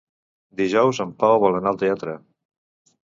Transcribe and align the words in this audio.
Dijous 0.61 1.01
en 1.05 1.11
Pau 1.19 1.35
vol 1.45 1.59
anar 1.59 1.71
al 1.75 1.81
teatre. 1.85 2.17